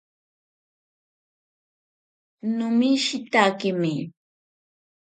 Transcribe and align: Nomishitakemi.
Nomishitakemi. 2.57 3.93